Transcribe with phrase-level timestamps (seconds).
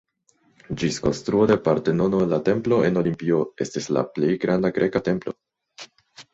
[0.83, 5.39] Ĝis konstruo de Partenono la templo en Olimpio estis la plej granda greka templo.